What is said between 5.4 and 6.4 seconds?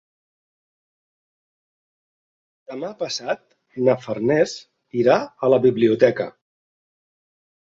la biblioteca.